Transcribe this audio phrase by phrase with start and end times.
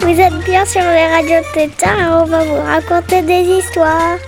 [0.00, 4.18] Vous êtes bien sur les radios Tétard et on va vous raconter des histoires.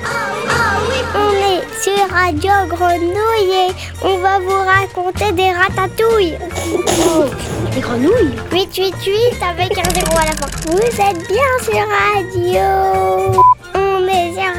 [1.14, 3.72] On est sur Radio Grenouille et
[4.02, 6.38] on va vous raconter des ratatouilles.
[7.74, 10.46] Des grenouilles 888 avec un zéro à la fin.
[10.66, 13.47] Vous êtes bien sur Radio.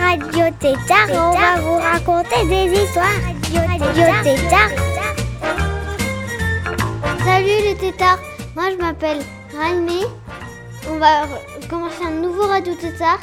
[0.09, 3.05] Radio Tétard on va vous raconter des histoires.
[3.79, 4.71] Radio Tétard.
[7.23, 8.17] Salut les tétards
[8.55, 9.19] Moi je m'appelle
[9.55, 10.01] Raimé.
[10.89, 11.27] On va
[11.69, 13.19] commencer un nouveau radio tétard.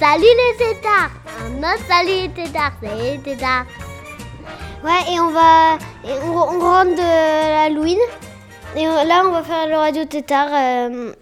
[0.00, 1.10] Salut les tétards
[1.44, 3.66] Un autre salut les tétards Salut les tétards
[4.82, 5.78] Ouais et on va...
[6.04, 7.98] et on, on rentre de l'Halloween.
[8.76, 11.12] Et on- là on va faire le radio tétard euh,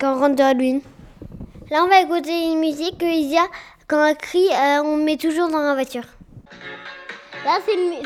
[0.00, 0.80] quand on rentre de Halloween.
[1.72, 3.42] Là on va écouter une musique que Isia,
[3.88, 6.04] quand elle crie, euh, on met toujours dans la voiture.
[7.44, 7.58] Là,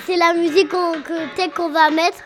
[0.07, 2.19] c'est la musique qu'on peut-être qu'on va mettre,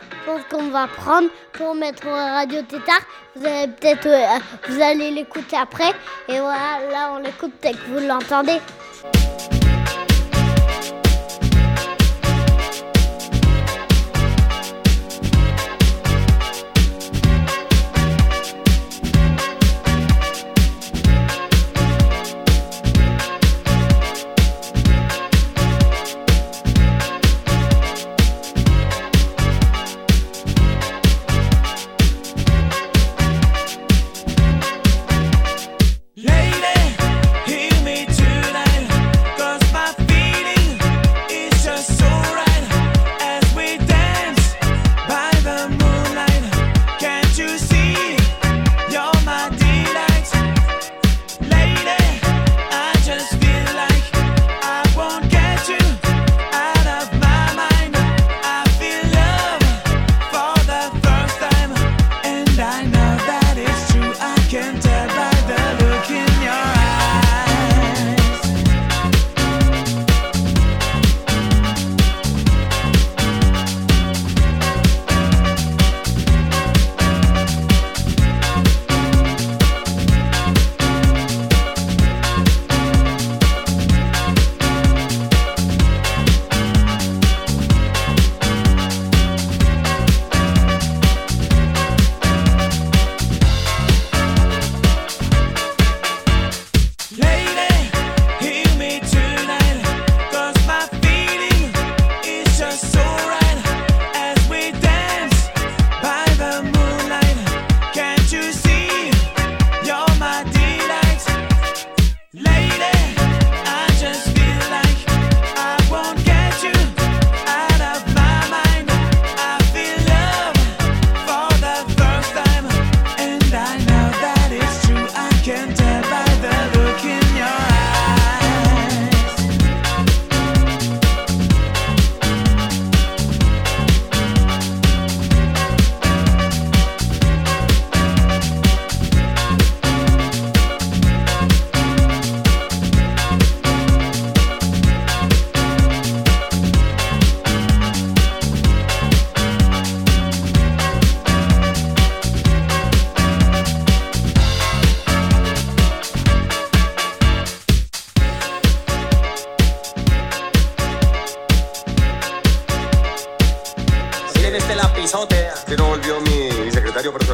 [0.49, 3.01] qu'on va prendre pour mettre au Radio Tétard.
[3.35, 5.89] Vous allez peut-être, euh, allez l'écouter après.
[6.29, 8.59] Et voilà, là, on l'écoute peut-être que vous l'entendez.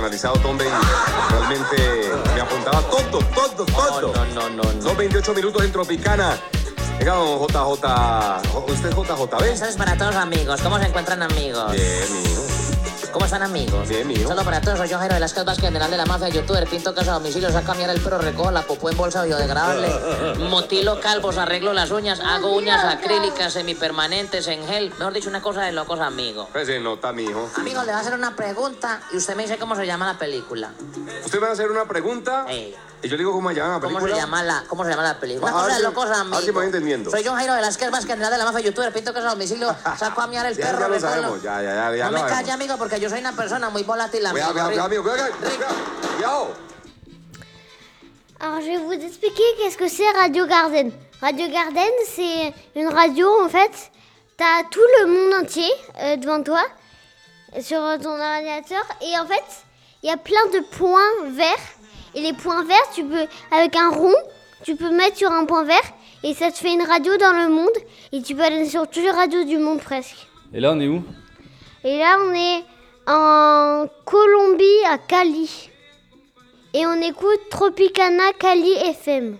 [0.03, 0.69] Personalizado, Tom Baby.
[1.29, 4.13] Realmente me apuntaba todo, todo, todo.
[4.13, 4.81] No, no, no, no.
[4.81, 6.37] Son 28 minutos en Tropicana.
[6.99, 8.57] Venga, don JJ.
[8.67, 9.43] ¿Usted es JJB?
[9.43, 10.61] Eso es para todos los amigos.
[10.61, 11.71] ¿Cómo se encuentran amigos?
[11.71, 12.72] Bien, mijo.
[13.13, 13.87] ¿Cómo están amigos?
[13.87, 14.27] Bien, mijo.
[14.27, 17.11] Solo para todos, soy yo Jairo Velázquez Vázquez, general de la mafia, youtuber, pinto casa
[17.11, 19.87] a domicilio, saco a el perro, recojo la popó en bolsa biodegradable,
[20.49, 24.89] motilo calvos, arreglo las uñas, hago uñas acrílicas, semipermanentes, en gel.
[24.97, 26.47] Mejor dicho, una cosa de locos amigos.
[26.51, 27.51] Pues se nota, mijo.
[27.55, 30.17] Amigos, le voy a hacer una pregunta y usted me dice cómo se llama la
[30.17, 30.71] película.
[31.23, 32.75] Usted me va a hacer una pregunta Ey.
[33.03, 34.15] Y yo le digo cómo se llama la ¿Cómo película.
[34.15, 35.51] se llama la, cómo se llama la película?
[35.51, 36.39] A Una ver cosa de si- locos a ver amigos.
[36.41, 37.11] si me voy entendiendo.
[37.11, 40.21] Soy yo Jairo Velázquez Vázquez, general de la mafia, youtuber, pinto casa a domicilio, saco
[40.21, 42.23] a mirar el Ya, perro, ya lo recojo- sabemos, ya, ya, ya, ya no lo
[42.23, 44.45] me calle, amigo, porque yo soy una persona muy volátil, amigo.
[44.51, 45.43] Cuidado, cuidado, cuidado, amigo.
[45.43, 46.53] Cuidado, cuidado.
[48.39, 50.91] Alors, je vais vous expliquer qu'est-ce que c'est Radio Garden.
[51.21, 53.71] Radio Garden, c'est une radio, en fait,
[54.37, 56.61] tu as tout le monde entier euh, devant toi,
[57.61, 59.43] sur ton ordinateur, et en fait,
[60.01, 61.55] il y a plein de points verts.
[62.15, 64.15] Et les points verts, tu peux, avec un rond,
[64.63, 65.93] tu peux mettre sur un point vert,
[66.23, 67.77] et ça te fait une radio dans le monde
[68.13, 70.27] et tu peux aller sur toutes les radios du monde presque.
[70.53, 71.03] Et là, on est où?
[71.83, 72.63] Et là, on est
[73.07, 75.69] en Colombie à Cali.
[76.73, 79.37] Et on écoute Tropicana Cali FM.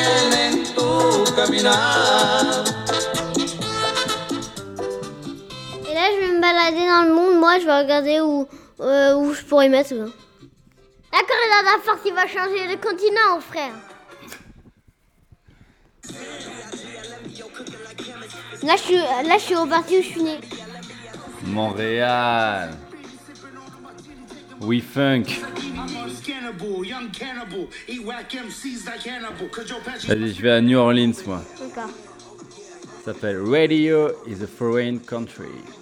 [0.00, 2.64] Te detiene en tu caminar?
[5.88, 7.38] Et là, je vais me balader dans le monde.
[7.40, 8.46] Moi, je vais regarder où,
[8.80, 9.94] euh, où je pourrais mettre.
[9.94, 10.06] là.
[11.12, 13.72] La Corée de la force, il va changer de continent, frère.
[18.62, 20.38] Là, je suis, là, je suis au parti où je suis né.
[21.44, 22.70] Montréal.
[29.70, 31.42] Your patch Vas-y, je vais à New Orleans, moi.
[31.58, 31.90] D'accord.
[33.02, 35.79] Ça s'appelle Radio is a Foreign Country.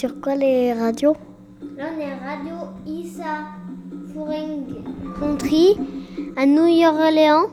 [0.00, 1.14] Sur quoi les radios
[1.76, 2.54] Là, on est Radio
[2.86, 3.48] Issa
[4.14, 4.64] Foreign
[5.18, 5.76] Country
[6.38, 7.48] à New Orleans.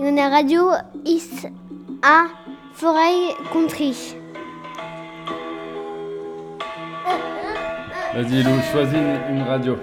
[0.00, 0.62] Et on est Radio
[1.04, 1.48] Issa
[2.72, 4.16] Foreign Country.
[8.14, 8.98] Vas-y, Lou, choisis
[9.30, 9.76] une, radio.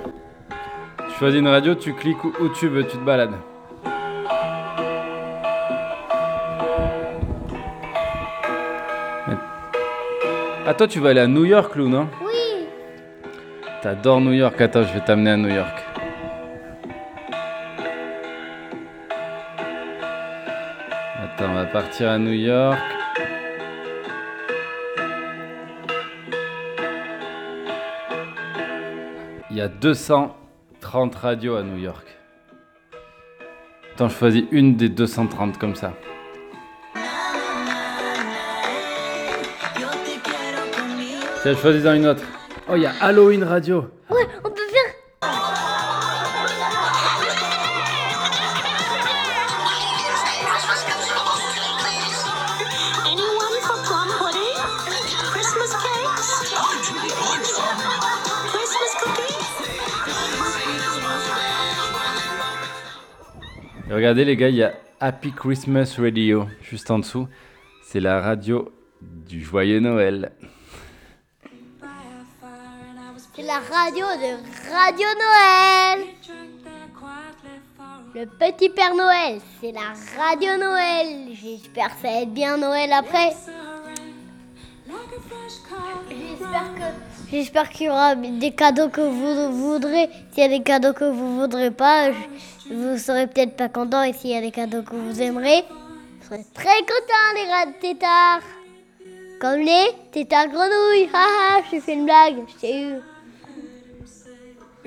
[1.08, 3.38] Tu choisis une radio, tu cliques où, où tu veux, tu te balades.
[10.70, 12.68] Ah, toi, tu vas aller à New York, Lou, non Oui.
[13.82, 14.60] T'adores New York.
[14.60, 15.82] Attends, je vais t'amener à New York.
[21.24, 22.78] Attends, on va partir à New York.
[29.50, 32.06] Il y a 230 radios à New York.
[33.94, 35.94] Attends, je choisis une des 230 comme ça.
[41.48, 42.24] Tiens, je choisis dans une autre.
[42.68, 43.86] Oh, il y a Halloween Radio.
[44.10, 44.94] Ouais, on peut faire.
[53.06, 54.60] Anyone for plum pudding?
[55.32, 56.52] Christmas cakes?
[58.52, 59.40] Christmas cookies?
[63.90, 67.30] Et regardez les gars, il y a Happy Christmas Radio juste en dessous.
[67.84, 68.70] C'est la radio
[69.02, 70.34] du joyeux Noël.
[73.38, 76.08] C'est la radio de Radio Noël.
[78.16, 81.28] Le petit Père Noël, c'est la radio Noël.
[81.34, 83.34] J'espère que ça va être bien Noël après.
[87.30, 90.10] J'espère qu'il y aura des cadeaux que vous voudrez.
[90.32, 94.02] S'il y a des cadeaux que vous voudrez pas, je- vous serez peut-être pas content.
[94.04, 98.42] Et s'il y a des cadeaux que vous aimerez, vous serez très content les tétards.
[99.40, 101.10] Comme les tétards grenouilles.
[101.14, 102.38] Haha, j'ai fait une blague.
[102.48, 102.96] Je t'ai eu.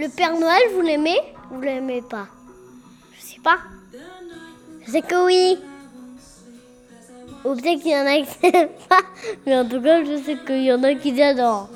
[0.00, 2.26] Le Père Noël, vous l'aimez Vous l'aimez pas?
[3.12, 3.58] Je sais pas.
[4.86, 5.58] Je sais que oui.
[7.44, 9.02] Ou peut-être qu'il y en a qui n'aiment pas.
[9.44, 11.68] Mais en tout cas, je sais qu'il y en a qui l'adorent.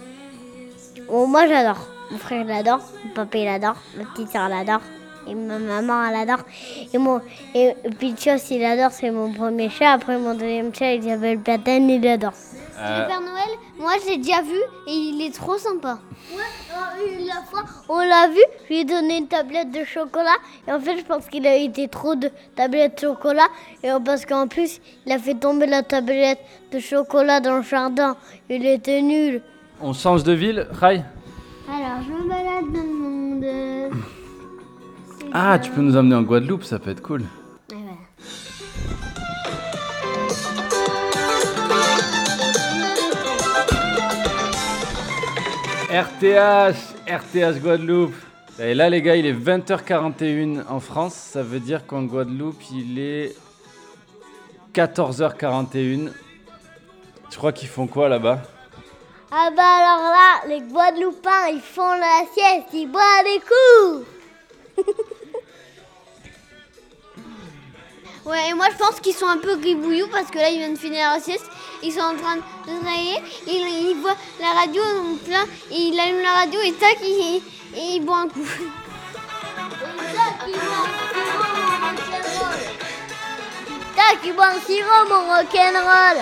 [1.06, 1.86] Bon, moi j'adore.
[2.10, 4.80] Mon frère l'adore, mon papa l'adore, ma petite soeur l'adore,
[5.28, 6.44] et ma maman elle adore.
[6.92, 7.20] Et mon
[7.54, 9.92] et Pichos il adore, c'est mon premier chat.
[9.92, 12.32] Après mon deuxième chat il s'appelle Platane, il adore.
[12.78, 15.98] Euh, Le Père Noël, moi j'ai déjà vu et il est trop sympa.
[16.32, 20.72] Ouais, la fois on l'a vu, je lui ai donné une tablette de chocolat et
[20.72, 23.46] en fait je pense qu'il a été trop de tablettes de chocolat
[23.82, 26.40] et parce qu'en plus il a fait tomber la tablette
[26.72, 28.16] de chocolat dans le jardin.
[28.48, 29.42] Il était nul.
[29.80, 31.02] on change de ville, Rai
[31.68, 33.94] Alors je me balade dans le monde.
[35.36, 37.24] Ah, tu peux nous emmener en Guadeloupe, ça peut être cool.
[37.68, 37.96] Voilà.
[45.90, 46.76] RTH,
[47.08, 48.14] RTH Guadeloupe.
[48.60, 51.14] Et là, les gars, il est 20h41 en France.
[51.14, 53.34] Ça veut dire qu'en Guadeloupe, il est
[54.72, 56.12] 14h41.
[57.28, 58.40] Je crois qu'ils font quoi là-bas?
[59.32, 64.06] Ah bah alors là, les Guadeloupins, ils font la sieste, ils boivent des coups.
[68.26, 70.76] ouais, et moi je pense qu'ils sont un peu gribouillous parce que là ils viennent
[70.76, 71.46] finir la sieste,
[71.82, 74.82] ils sont en train de se réveiller, ils, ils voient la radio
[75.24, 77.42] plein, et ils allument la radio et tac, ils,
[77.76, 78.46] ils boivent un coup.
[83.96, 86.18] Tac, ils boivent un sirop, mon rock'n'roll.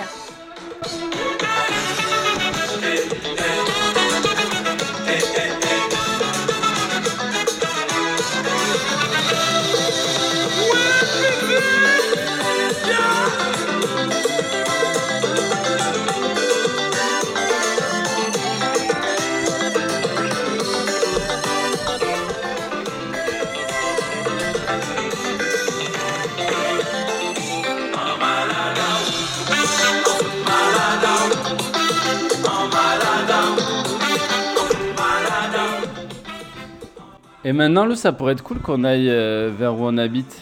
[37.45, 40.41] Et maintenant, Lou, ça pourrait être cool qu'on aille euh, vers où on habite,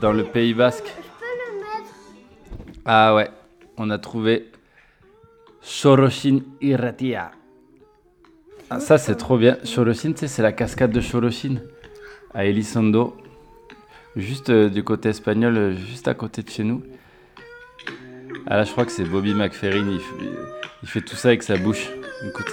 [0.00, 0.92] dans le Pays Basque.
[2.84, 3.30] Ah ouais,
[3.76, 4.50] on a trouvé
[5.62, 7.32] Choroshin Iratia.
[8.70, 9.56] Ah, ça, c'est trop bien.
[9.64, 11.56] Choroshin, tu sais, c'est la cascade de Choroshin
[12.32, 13.16] à Elizondo,
[14.16, 16.82] juste euh, du côté espagnol, euh, juste à côté de chez nous.
[18.46, 20.30] Ah là, je crois que c'est Bobby McFerrin, il, fait-
[20.82, 21.88] il fait tout ça avec sa bouche.
[22.26, 22.52] Écoute.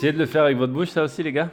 [0.00, 1.50] Essayez de le faire avec votre bouche, ça aussi, les gars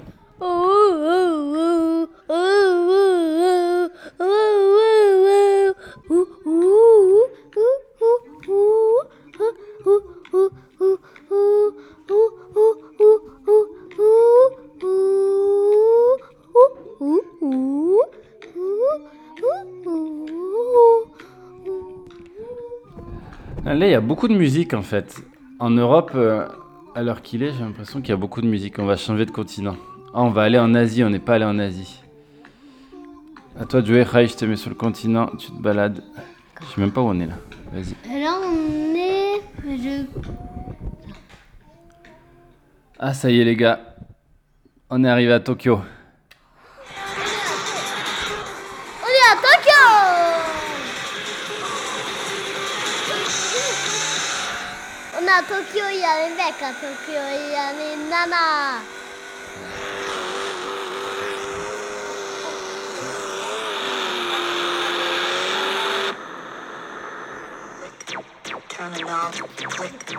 [23.65, 25.17] Là, il y a beaucoup de musique en fait.
[25.59, 26.47] En Europe, euh,
[26.97, 28.79] à l'heure qu'il est, j'ai l'impression qu'il y a beaucoup de musique.
[28.79, 29.75] On va changer de continent.
[30.15, 32.01] Ah, on va aller en Asie, on n'est pas allé en Asie.
[33.59, 36.03] À toi Rai, je te mets sur le continent, tu te balades.
[36.59, 37.35] Je sais même pas où on est là.
[37.71, 38.19] Vas-y.
[38.19, 39.77] Là, on est.
[39.77, 40.05] Je...
[42.97, 43.79] Ah, ça y est, les gars.
[44.89, 45.81] On est arrivé à Tokyo.
[56.47, 58.81] Il y a les mecs à Tokyo, il y a les nanas.
[68.69, 70.15] Turn a knob, click.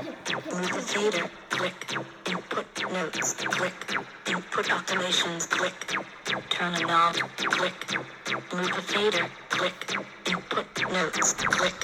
[0.53, 1.97] Move the fader, click.
[2.27, 3.97] Input notes, click.
[4.27, 5.97] Input automations, click.
[6.51, 7.99] Turn a knob, click.
[8.53, 10.18] Move the fader, click.
[10.93, 11.75] Notes, click.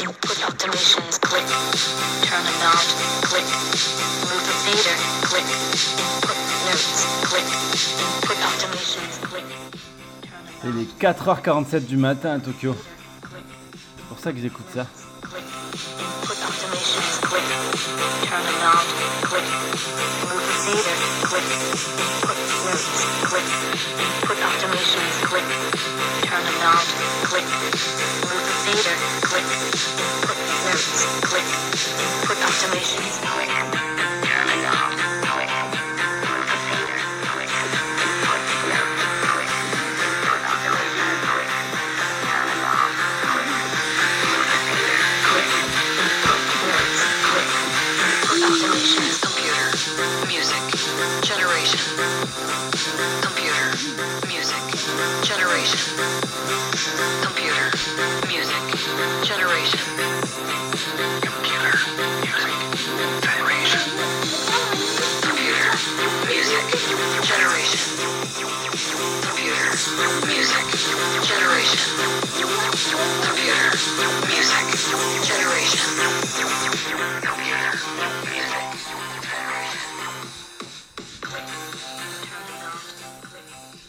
[0.00, 1.46] Input automations, click.
[2.26, 2.86] Turn a knob,
[3.22, 3.48] click.
[4.28, 5.48] Move the fader, click.
[5.96, 7.48] Input notes, click.
[8.04, 9.48] Input automations, click.
[10.64, 12.76] Il est 4h47 du matin à Tokyo.
[13.96, 14.86] C'est pour ça que j'écoute ça.
[16.70, 17.42] Input automations, click.
[18.30, 18.86] Turn a knob,
[19.26, 19.42] click.
[20.22, 20.96] Move the fader,
[21.26, 21.42] click.
[21.50, 22.86] Input notes,
[23.26, 23.42] click.
[23.98, 25.44] Input automations, click.
[26.22, 26.86] Turn a knob,
[27.26, 27.44] click.
[28.22, 28.96] Move the fader,
[29.26, 29.46] click.
[29.98, 31.46] Input notes, click.
[31.98, 33.59] Input automations, click.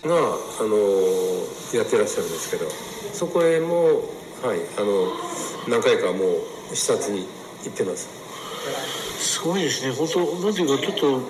[0.04, 2.70] が、あのー、やってらっしゃるんですけど
[3.14, 3.86] そこへも、
[4.42, 5.08] はいあの、
[5.70, 6.26] 何回かも
[6.72, 7.28] う視察に
[7.64, 8.10] 行ってます。
[9.20, 9.94] すごいですね。
[9.94, 11.22] 本当なんていうかちょっ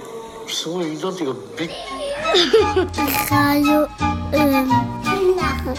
[0.46, 1.76] とすごいなんていうかびっくり。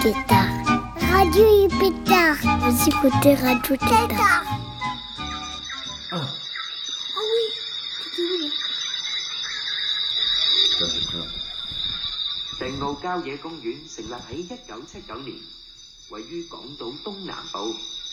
[0.03, 0.52] ギタ
[1.33, 2.37] Radio Pétard.
[2.61, 4.45] Vous écoutez Radio Pétard.
[6.11, 6.21] Ah.
[6.21, 6.27] Ah
[7.17, 7.47] oui,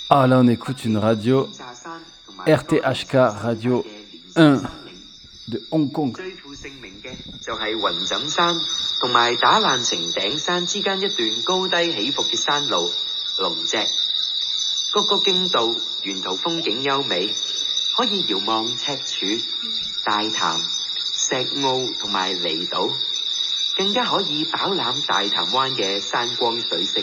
[0.10, 1.50] Ah là on écoute une radio
[2.48, 3.86] RTHK Radio
[4.38, 4.62] 1
[5.50, 6.16] de Hong Kong.
[13.39, 17.35] 最負盛名嘅就係雲枕山同埋打爛城頂山之間一段高低起伏嘅山路龍脊，谷谷徑道沿途風景優美，
[17.97, 19.43] 可以遙望赤柱、
[20.05, 20.61] 大潭、
[21.13, 22.93] 石澳同埋離島，
[23.77, 27.03] 更加可以飽覽大潭灣嘅山光水色。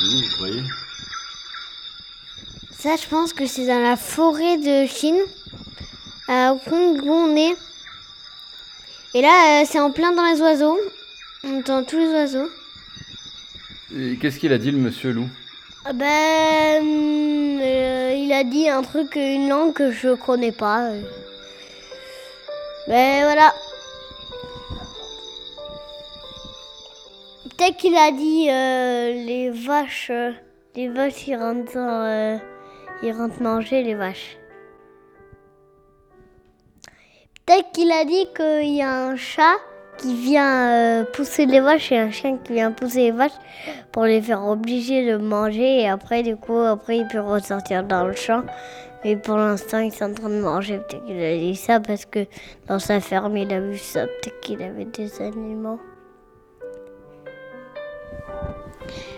[0.00, 0.64] C'est où, vous croyez
[2.85, 5.17] Ça, je pense que c'est dans la forêt de Chine,
[6.27, 7.55] à Hong Kong où on est.
[9.15, 10.77] Et là, euh, c'est en plein dans les oiseaux.
[11.43, 12.47] On entend tous les oiseaux.
[13.97, 15.27] Et Qu'est-ce qu'il a dit le monsieur loup
[15.83, 16.85] Ah Ben,
[17.59, 20.89] euh, il a dit un truc, une langue que je connais pas.
[20.91, 21.01] euh.
[22.87, 23.51] Ben voilà.
[27.49, 30.11] Peut-être qu'il a dit euh, les vaches,
[30.75, 32.37] les vaches ils rentrent, euh,
[33.03, 34.37] ils rentrent manger les vaches.
[37.45, 39.57] Peut-être qu'il a dit qu'il y a un chat
[39.97, 43.39] qui vient euh, pousser les vaches et un chien qui vient pousser les vaches
[43.91, 48.05] pour les faire obliger de manger et après du coup après il peut ressortir dans
[48.05, 48.43] le champ.
[49.03, 50.79] Mais pour l'instant ils sont en train de manger.
[50.79, 52.25] Peut-être qu'il a dit ça parce que
[52.67, 54.05] dans sa ferme il a vu ça.
[54.05, 55.79] Peut-être qu'il avait des animaux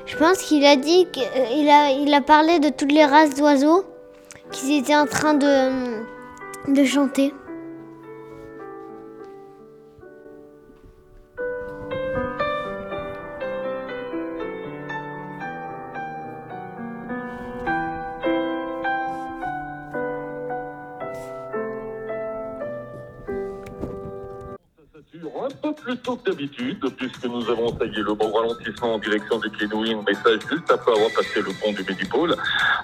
[0.07, 3.83] Je pense qu'il a dit qu'il a, il a parlé de toutes les races d'oiseaux
[4.51, 6.01] qu'ils étaient en train de,
[6.73, 7.33] de chanter.
[25.87, 30.03] Plus tôt que d'habitude, puisque nous avons taillé le bon ralentissement en direction du Kenouin,
[30.05, 32.35] message juste après avoir passé le pont du Médipôle.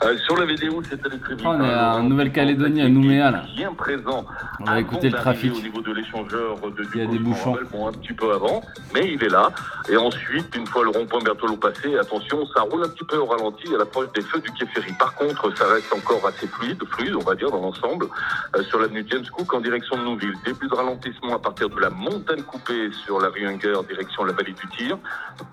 [0.04, 1.46] Euh, sur la vidéo, c'était le très vite.
[1.46, 3.44] On est en Nouvelle-Calédonie, à Nouméa là.
[3.58, 4.26] Bien présent.
[4.62, 5.54] On va écouter le trafic.
[5.54, 7.58] Au niveau de l'échangeur de Il y a des bouchons.
[7.74, 8.62] bon, un petit peu avant,
[8.94, 9.52] mais il est là.
[9.90, 13.26] Et ensuite, une fois le rond-point Berthelot passé, attention, ça roule un petit peu au
[13.26, 14.94] ralenti à l'approche des feux du quai ferry.
[14.98, 18.08] Par contre, ça reste encore assez fluide, fluide, on va dire, dans l'ensemble,
[18.56, 20.36] euh, sur l'avenue James Cook en direction de Nouville.
[20.46, 24.34] Début de ralentissement à partir de la montagne coupée sur la rue Hunger, direction la
[24.34, 24.98] vallée du Tir.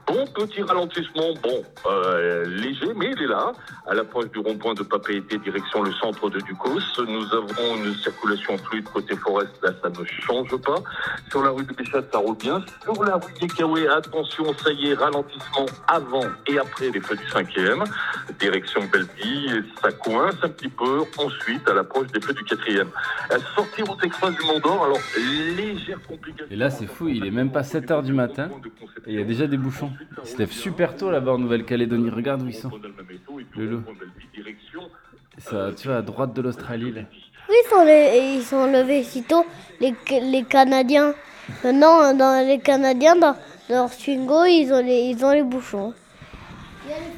[0.06, 3.52] Bon petit ralentissement, bon, euh, léger, mais il est là.
[3.86, 6.80] À l'approche du rond-point de Papeete, direction le centre de Ducos.
[6.98, 10.82] Nous avons une circulation fluide côté Forest, là ça ne change pas.
[11.30, 12.62] Sur la rue de Béchat, ça roule bien.
[12.82, 17.24] Sur la rue Yekawe, attention, ça y est, ralentissement avant et après les feux du
[17.24, 17.84] 5e.
[18.38, 21.00] Direction Belleville, ça coince un petit peu.
[21.18, 22.86] Ensuite, à l'approche des feux du 4e.
[23.30, 25.00] À sortir route express du Mont d'Or, alors
[25.56, 26.46] légère complication.
[26.50, 28.50] Et là, c'est fou, il est même pas 7h du matin
[29.06, 29.90] et il y a déjà des bouchons.
[30.24, 32.10] Ils se lèvent super tôt là-bas en Nouvelle-Calédonie.
[32.10, 32.70] Regarde où ils sont.
[33.56, 33.82] Le loup.
[35.38, 36.92] Ça, tu vois, à droite de l'Australie.
[36.92, 37.02] là.
[37.48, 39.44] Oui, ils sont, le- ils sont levés si tôt,
[39.80, 41.14] les, les Canadiens.
[41.64, 43.34] Maintenant, dans les Canadiens, dans,
[43.68, 45.94] leur swingo, ils ont les, ils ont les bouchons.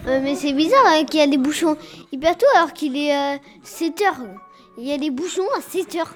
[0.07, 1.77] Euh, mais c'est bizarre hein, qu'il y a des bouchons
[2.13, 4.21] hyper tôt alors qu'il est 7 heures.
[4.79, 6.15] Il y a des bouchons à 7 heures.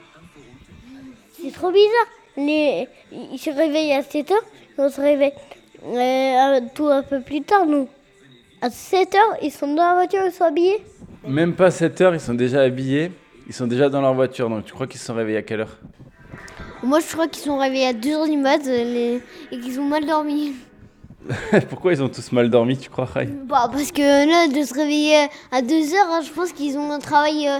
[1.42, 2.06] C'est trop bizarre.
[2.36, 2.86] Les,
[3.32, 4.44] ils se réveillent à 7 heures,
[4.78, 5.32] on se réveille
[5.84, 7.88] euh, un- tout un peu plus tard, nous.
[8.60, 10.82] À 7 heures, ils sont dans la voiture, ils sont habillés.
[11.26, 13.10] Même pas 7h, ils sont déjà habillés.
[13.48, 14.48] Ils sont déjà dans leur voiture.
[14.48, 15.78] Donc tu crois qu'ils se sont réveillés à quelle heure?
[16.82, 19.22] Moi je crois qu'ils sont réveillés à 2 heures du mat euh, les-
[19.52, 20.52] et qu'ils ont mal dormi.
[21.70, 24.74] Pourquoi ils ont tous mal dormi, tu crois, Rai Bah, parce que là, de se
[24.74, 27.58] réveiller à 2 heures, hein, je pense qu'ils ont un travail euh,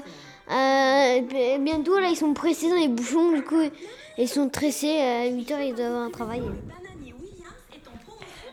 [0.53, 1.99] euh, bientôt.
[1.99, 3.61] Là, ils sont pressés dans les bouchons, du coup,
[4.19, 4.99] ils sont tressés.
[4.99, 6.43] À 8 heures, ils doivent avoir un travail.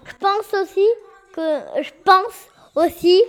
[0.05, 0.87] Je pense aussi
[1.33, 3.21] que je pense aussi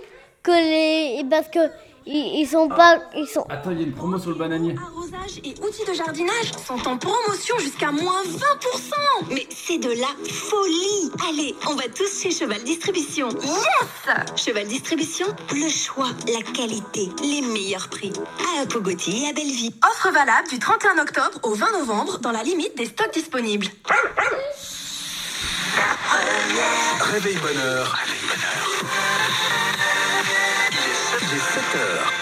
[0.43, 1.59] que les parce que
[2.05, 2.99] ils, ils sont pas.
[3.15, 3.45] Ils sont.
[3.49, 4.75] Attends, il y a une promo sur le bananier.
[4.77, 9.31] Arrosage et outils de jardinage sont en promotion jusqu'à moins 20%.
[9.31, 11.11] Mais c'est de la folie.
[11.29, 13.29] Allez, on va tous chez Cheval Distribution.
[13.29, 18.13] Yes Cheval Distribution, le choix, la qualité, les meilleurs prix.
[18.39, 19.73] À Apogoti et à Belleville.
[19.89, 23.67] Offre valable du 31 octobre au 20 novembre dans la limite des stocks disponibles.
[27.11, 27.91] Réveil bonheur.
[27.91, 30.04] Réveil bonheur.
[31.27, 32.13] Il est 7 heures.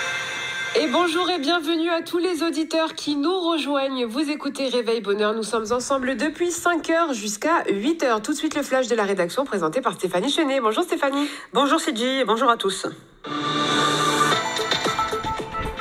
[0.81, 4.05] Et bonjour et bienvenue à tous les auditeurs qui nous rejoignent.
[4.05, 8.21] Vous écoutez Réveil Bonheur, nous sommes ensemble depuis 5h jusqu'à 8h.
[8.21, 10.61] Tout de suite le flash de la rédaction présenté par Stéphanie Chenet.
[10.61, 11.27] Bonjour Stéphanie.
[11.53, 12.87] Bonjour et bonjour à tous.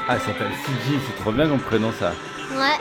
[0.08, 2.12] Ah, ça s'appelle CG, c'est trop bien comme prénom ça.
[2.50, 2.80] Ouais.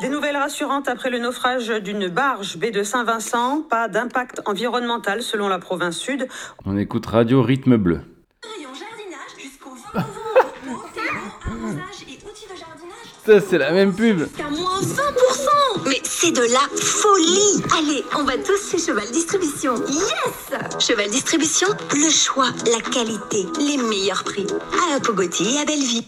[0.00, 3.62] Des nouvelles rassurantes après le naufrage d'une barge baie de Saint-Vincent.
[3.62, 6.26] Pas d'impact environnemental selon la province sud.
[6.64, 8.00] On écoute Radio Rythme Bleu.
[13.26, 14.20] Ça, c'est la même pub.
[14.20, 19.74] Jusqu'à moins 20% Mais c'est de la folie Allez, on va tous chez Cheval Distribution.
[19.88, 24.46] Yes Cheval Distribution, le choix, la qualité, les meilleurs prix.
[24.92, 26.04] À Apogoti et à Belleville.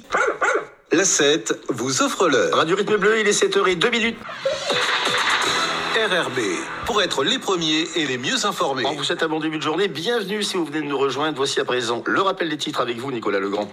[0.92, 2.54] La 7 vous offre l'heure.
[2.54, 4.18] Radio Rythme Bleu, il est 7h02 minutes.
[5.96, 6.38] RRB,
[6.86, 8.84] pour être les premiers et les mieux informés.
[8.86, 9.88] On vous souhaite un bon début de journée.
[9.88, 11.36] Bienvenue si vous venez de nous rejoindre.
[11.36, 13.68] Voici à présent le rappel des titres avec vous, Nicolas Legrand.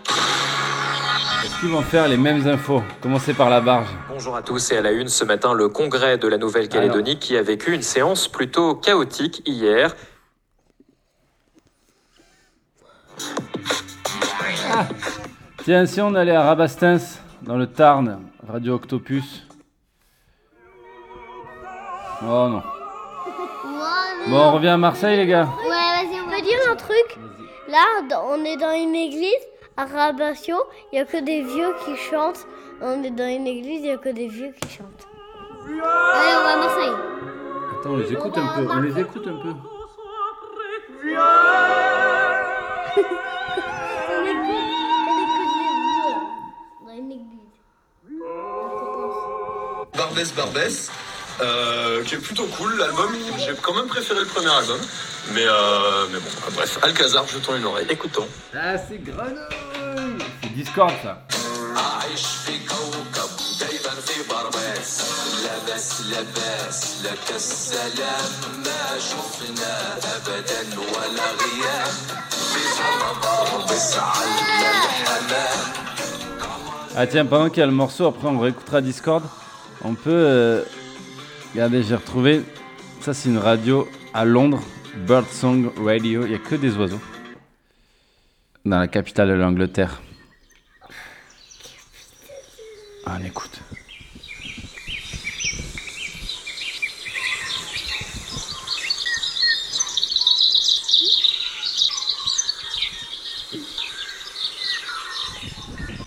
[1.59, 2.83] Qu'ils vont faire les mêmes infos?
[3.01, 3.87] Commencer par la barge.
[4.09, 7.37] Bonjour à tous et à la une ce matin, le congrès de la Nouvelle-Calédonie qui
[7.37, 9.95] a vécu une séance plutôt chaotique hier.
[15.63, 19.47] Tiens, si on allait à Rabastens, dans le Tarn, Radio Octopus.
[22.21, 22.63] Oh non.
[24.27, 25.47] Bon, on revient à Marseille, les gars.
[25.63, 27.17] Ouais, vas-y, on peut dire un truc.
[27.69, 27.83] Là,
[28.27, 29.31] on est dans une église
[29.77, 30.57] à Rabatio.
[30.91, 32.47] Il y a que des vieux qui chantent.
[32.81, 35.07] On est dans une église, il y a que des vieux qui chantent.
[35.67, 36.95] Allez, on va à Marseille.
[37.79, 38.67] Attends, on les écoute un peu.
[38.69, 39.53] On les écoute un peu.
[44.07, 44.63] On écoute,
[45.07, 46.15] on écoute les vieux
[46.85, 47.45] dans une église.
[49.97, 50.91] Barbès Barbès,
[51.41, 53.11] euh, qui est plutôt cool l'album.
[53.37, 54.79] J'ai quand même préféré le premier album.
[55.33, 57.87] Mais, euh, mais bon, bref, Alcazar, jetons une oreille.
[57.89, 58.27] Écoutons.
[58.53, 59.64] Ah, c'est Grenouille C'est
[60.55, 61.21] Discord, ça.
[76.95, 79.25] Ah tiens, pendant qu'il y a le morceau, après on réécoutera Discord.
[79.83, 80.09] On peut...
[80.09, 80.63] Euh...
[81.51, 82.43] Regardez, j'ai retrouvé...
[83.01, 84.61] Ça c'est une radio à Londres,
[85.05, 86.23] Birdsong Radio.
[86.23, 87.01] Il n'y a que des oiseaux.
[88.63, 90.01] Dans la capitale de l'Angleterre.
[93.07, 93.61] Ah, on écoute.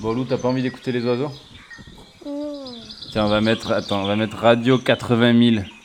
[0.00, 1.30] Bon, Lou, t'as pas envie d'écouter les oiseaux?
[3.12, 5.77] Tiens, on va mettre, attends, on va mettre Radio 80 000.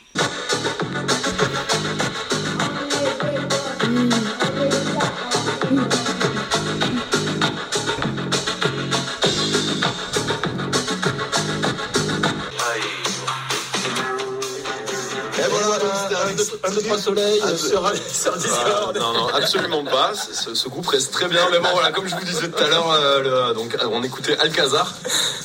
[17.56, 18.96] Sur, sur Discord.
[18.96, 20.12] non, non, absolument pas.
[20.14, 21.46] Ce, ce groupe reste très bien.
[21.50, 24.38] Mais bon, voilà, comme je vous disais tout à l'heure, euh, donc, euh, on écoutait
[24.38, 24.92] Alcazar.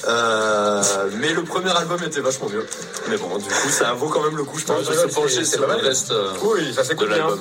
[0.07, 0.81] Euh,
[1.17, 2.65] mais le premier album était vachement mieux.
[3.09, 5.43] Mais bon, du coup, ça vaut quand même le coup, je pense, de se pencher
[5.45, 7.07] sur le reste euh, Oui, ça de bien.
[7.07, 7.39] l'album.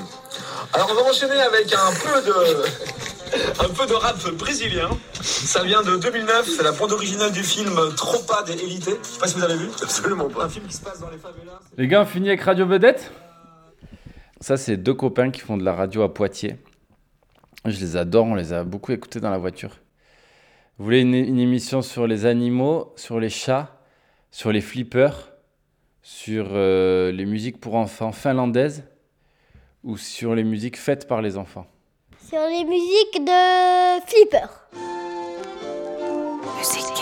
[0.75, 2.35] Alors on va enchaîner avec un peu de
[3.65, 4.91] un peu de rap brésilien.
[5.23, 8.85] Ça vient de 2009, c'est la bande originale du film Tropa de Elite.
[8.85, 9.71] Je sais pas si vous avez vu.
[9.83, 10.45] Absolument pas.
[10.45, 11.59] Un film qui se passe dans les favelas.
[11.79, 13.11] Les gars, on finit avec Radio Vedette?
[14.41, 16.57] Ça, c'est deux copains qui font de la radio à Poitiers.
[17.65, 19.81] Je les adore, on les a beaucoup écoutés dans la voiture.
[20.79, 23.81] Vous voulez une, une émission sur les animaux, sur les chats,
[24.31, 25.33] sur les flippers,
[26.03, 28.85] sur euh, les musiques pour enfants finlandaises
[29.83, 31.67] ou sur les musiques faites par les enfants?
[32.29, 34.47] Sur les musiques de Flipper.
[36.59, 36.95] Musique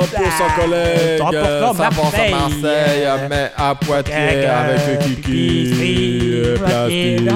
[0.00, 7.28] 100% collègue, 100% Marseille, Marseille, mais à Poitiers avec Kiki, euh, plastique.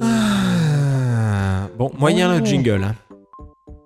[0.00, 2.84] Ah, Bon, moyen le jingle.
[2.84, 2.94] hein.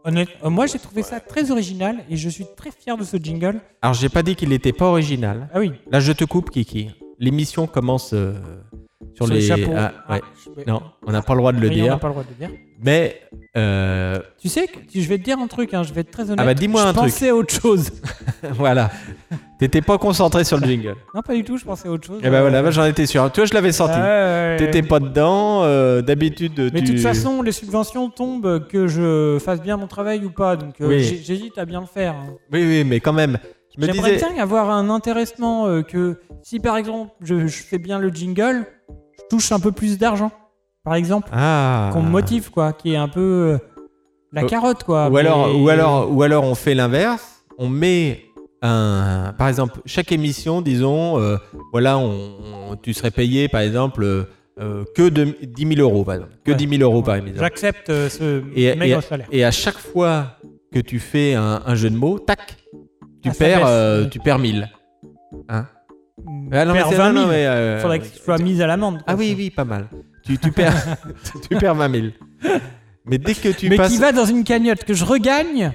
[0.04, 3.16] honnête- euh, moi, j'ai trouvé ça très original et je suis très fier de ce
[3.16, 3.60] jingle.
[3.82, 5.48] Alors, j'ai pas dit qu'il n'était pas original.
[5.52, 5.72] Ah oui.
[5.90, 6.90] Là, je te coupe, Kiki.
[7.18, 8.34] L'émission commence euh,
[9.18, 9.46] sur, Sur les les.
[9.46, 9.72] chapeaux.
[9.76, 11.84] Ah, Ah, je- Non, on n'a pas le droit de le dire.
[11.86, 12.56] on n'a pas le droit de le dire.
[12.82, 13.20] Mais.
[13.56, 16.24] euh, Tu sais, que, je vais te dire un truc, hein, je vais être très
[16.24, 16.38] honnête.
[16.38, 17.10] Ah bah, dis-moi je un truc.
[17.10, 17.90] pensais à autre chose.
[18.52, 18.90] voilà.
[19.58, 20.94] T'étais pas concentré sur le jingle.
[21.14, 22.20] non, pas du tout, je pensais à autre chose.
[22.22, 23.30] Et ben voilà, bah, j'en étais sûr.
[23.32, 24.56] Tu vois, je l'avais ouais, ouais.
[24.58, 25.62] T'étais pas dedans.
[25.64, 30.24] euh, D'habitude, Mais de toute façon, les subventions tombent que je fasse bien mon travail
[30.24, 30.54] ou pas.
[30.56, 31.02] Donc, euh, Oui.
[31.02, 32.14] j'hésite à bien le faire.
[32.14, 32.34] hein.
[32.52, 33.38] Oui, oui, mais quand même.
[33.76, 34.26] Je me J'aimerais disais.
[34.32, 38.66] bien avoir un intéressement euh, que si par exemple je, je fais bien le jingle,
[39.18, 40.30] je touche un peu plus d'argent.
[40.84, 41.90] Par exemple, Ah.
[41.92, 43.58] qu'on me motive quoi, qui est un peu euh,
[44.32, 45.08] la Euh, carotte quoi.
[45.10, 47.44] Ou alors, ou alors, ou alors, on fait l'inverse.
[47.58, 48.22] On met
[48.62, 51.36] un, par exemple, chaque émission, disons, euh,
[51.72, 52.30] voilà, on,
[52.70, 54.04] on- tu serais payé, par exemple,
[54.60, 56.56] euh, que de 10 000 euros, par exemple, que Ouais.
[56.56, 57.40] 10 000 euros par émission.
[57.40, 59.26] J'accepte euh, ce Et, maigre et- salaire.
[59.30, 60.36] et à chaque fois
[60.72, 62.56] que tu fais un, un jeu de mots, tac,
[63.22, 64.68] tu Ah, perds, euh, tu perds 1000.
[65.48, 65.66] Hein
[66.52, 67.24] Ah non, c'est- 20 non, 000.
[67.26, 69.00] non, mais, euh, Faudrait que je sois mise à l'amende.
[69.06, 69.86] Ah oui, oui, pas mal.
[70.24, 70.74] Tu, tu perds,
[71.50, 72.06] tu perds 20 000.
[73.06, 75.72] Mais dès que tu Mais passes, qui va dans une cagnotte que je regagne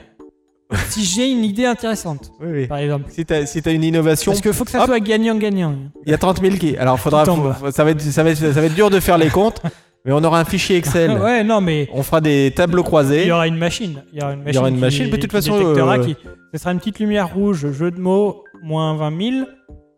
[0.89, 2.31] si j'ai une idée intéressante.
[2.39, 2.67] Oui, oui.
[2.67, 3.05] Par exemple.
[3.09, 5.75] si t'as si t'as une innovation, Parce qu'il faut que ça hop, soit gagnant-gagnant.
[6.05, 6.77] Il y a 30 000 qui.
[6.77, 9.17] Alors, faudra, faut- ça, va être, ça, va être, ça va être dur de faire
[9.17, 9.61] les comptes,
[10.05, 11.11] mais on aura un fichier Excel.
[11.21, 13.23] ouais, non, mais On fera des tableaux croisés.
[13.23, 14.01] il y aura une machine.
[14.13, 14.51] Il y aura une machine.
[14.51, 16.15] Il y aura une qui- machine, mais de toute qui façon, euh, qui-
[16.53, 19.45] Ce sera une petite lumière rouge, jeu de mots, moins 20 000.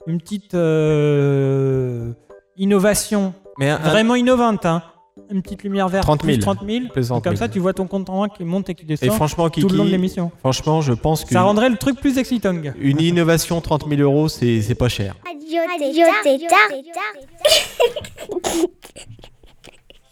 [0.08, 2.12] Une petite euh,
[2.58, 3.34] innovation.
[3.60, 4.84] Mais un- un- Vraiment innovante, hein.
[5.32, 6.04] Une petite lumière verte.
[6.04, 6.34] 30 000.
[6.36, 6.80] plus 30 000.
[6.92, 7.22] Plus 30 000.
[7.22, 9.50] Comme ça, tu vois ton compte en banque qui monte et qui descend Et franchement,
[9.50, 10.30] Kiki, tout le long de l'émission.
[10.40, 12.54] franchement, je pense que Ça rendrait le truc plus excitant.
[12.80, 15.16] une innovation 30 000 euros, c'est c'est pas cher.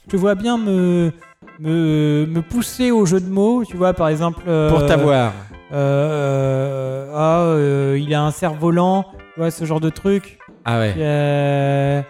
[0.06, 1.12] Je te vois bien me,
[1.60, 4.43] me, me pousser au jeu de mots, tu vois, par exemple.
[4.47, 5.34] euh, Pour t'avoir.
[5.71, 10.38] euh, ah, euh, il a un cerf-volant, tu vois, ce genre de truc.
[10.65, 10.93] Ah ouais.
[10.98, 12.02] Euh,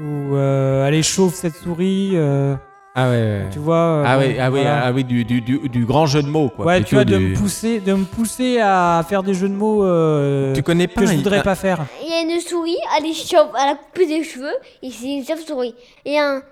[0.00, 2.12] ou euh, allez, chauffe cette souris.
[2.14, 2.54] euh,
[2.94, 3.16] Ah ouais.
[3.16, 3.46] ouais.
[3.52, 3.76] tu vois.
[3.76, 6.48] euh, Ah oui, ah oui, ah oui, du, du, du, du grand jeu de mots,
[6.48, 6.64] quoi.
[6.66, 9.84] ouais, tu vois, de me, pousser, de me pousser à faire des jeux de mots
[9.84, 11.84] euh, Tu connais pas que je voudrais pas faire.
[12.02, 15.06] Il y a une souris, elle est chauve, elle a coupé des cheveux, et c'est
[15.06, 15.74] une chauve-souris.
[16.04, 16.42] Et un,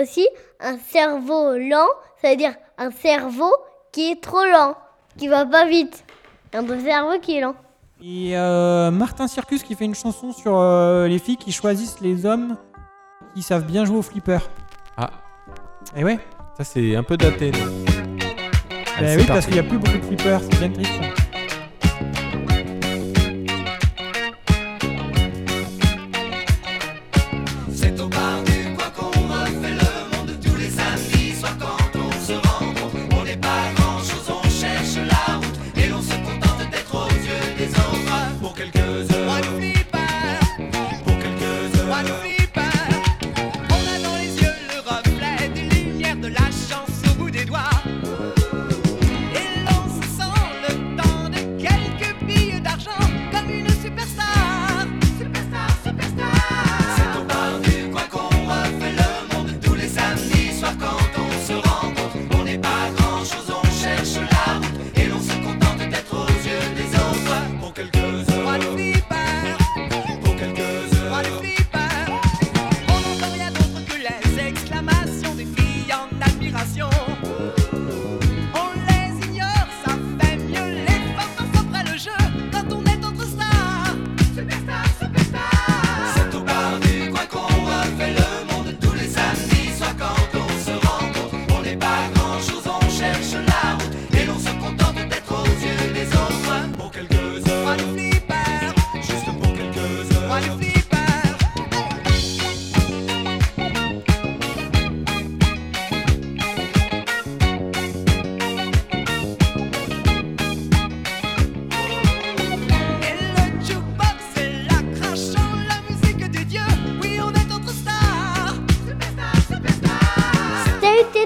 [0.00, 0.26] aussi,
[0.60, 1.86] un cerveau lent,
[2.22, 3.52] ça veut dire un cerveau
[3.92, 4.74] qui est trop lent,
[5.16, 6.04] qui va pas vite.
[6.54, 7.54] Un cerveau qui est lent.
[8.02, 12.26] Et euh, Martin Circus qui fait une chanson sur euh, les filles qui choisissent les
[12.26, 12.56] hommes
[13.34, 14.38] qui savent bien jouer au flipper.
[14.96, 15.10] Ah,
[15.96, 16.18] Et ouais,
[16.56, 17.50] ça c'est un peu daté.
[17.50, 17.92] non bah
[18.98, 19.46] Allez, oui, c'est parce parti.
[19.46, 20.92] qu'il n'y a plus beaucoup de flippers, c'est bien triste.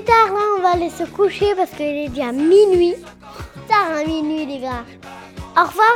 [0.02, 2.94] Tétard, là on va aller se coucher parce qu'il est déjà minuit.
[3.68, 4.84] Tard à minuit les gars.
[5.56, 5.88] Au revoir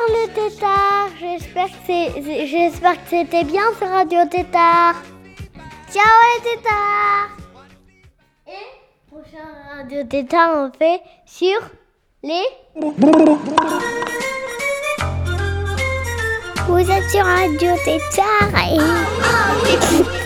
[1.87, 4.95] c'est, c'est- j'espère que c'était bien ce radio tétard.
[5.93, 7.31] Ciao les tétards.
[8.47, 11.59] Et prochain radio tétard on fait sur
[12.23, 12.45] les
[16.69, 20.26] Vous êtes sur Radio Tétard et...